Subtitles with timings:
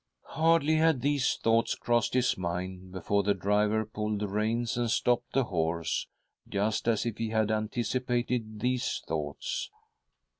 [0.33, 5.33] Hardly had these thoughts crossed his mind before the driver pulled the reins and stopped
[5.33, 6.07] the horse,
[6.49, 9.69] just as if he had anticipated these thoughts.